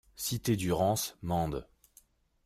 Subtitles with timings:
[0.15, 1.67] Cité du Rance, Mende